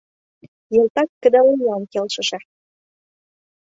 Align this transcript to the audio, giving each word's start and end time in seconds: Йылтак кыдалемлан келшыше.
Йылтак 0.73 1.09
кыдалемлан 1.21 1.83
келшыше. 1.91 2.39